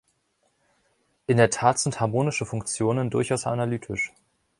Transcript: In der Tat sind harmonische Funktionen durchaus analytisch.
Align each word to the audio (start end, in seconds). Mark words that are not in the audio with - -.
In 1.27 1.37
der 1.37 1.51
Tat 1.51 1.77
sind 1.77 1.99
harmonische 1.99 2.47
Funktionen 2.47 3.11
durchaus 3.11 3.45
analytisch. 3.45 4.11